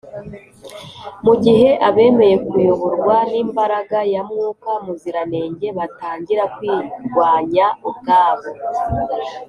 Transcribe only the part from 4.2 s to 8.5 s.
mwuka muziranenge batangira kwirwanya ubwabo